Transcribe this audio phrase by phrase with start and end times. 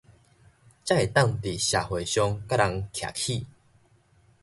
[0.03, 0.09] 才會當佇
[1.63, 3.45] 社會上佮人徛起